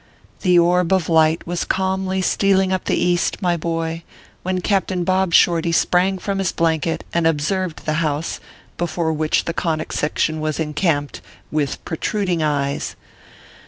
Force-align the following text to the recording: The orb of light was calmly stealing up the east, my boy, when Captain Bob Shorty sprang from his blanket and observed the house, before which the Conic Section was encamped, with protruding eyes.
The 0.41 0.57
orb 0.57 0.91
of 0.93 1.09
light 1.09 1.45
was 1.45 1.63
calmly 1.63 2.23
stealing 2.23 2.73
up 2.73 2.85
the 2.85 2.95
east, 2.97 3.39
my 3.39 3.55
boy, 3.55 4.01
when 4.41 4.59
Captain 4.61 5.03
Bob 5.03 5.31
Shorty 5.31 5.71
sprang 5.71 6.17
from 6.17 6.39
his 6.39 6.51
blanket 6.51 7.03
and 7.13 7.27
observed 7.27 7.85
the 7.85 7.93
house, 8.01 8.39
before 8.79 9.13
which 9.13 9.45
the 9.45 9.53
Conic 9.53 9.93
Section 9.93 10.39
was 10.41 10.59
encamped, 10.59 11.21
with 11.51 11.85
protruding 11.85 12.41
eyes. 12.41 12.95